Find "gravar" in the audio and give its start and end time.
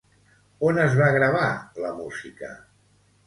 1.17-1.45